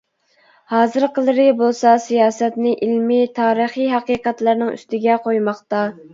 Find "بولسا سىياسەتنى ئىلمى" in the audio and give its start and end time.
1.59-3.21